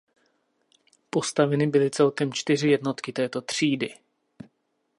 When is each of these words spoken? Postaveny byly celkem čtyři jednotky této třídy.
Postaveny 1.09 1.67
byly 1.67 1.89
celkem 1.91 2.33
čtyři 2.33 2.69
jednotky 2.69 3.13
této 3.13 3.41
třídy. 3.41 3.93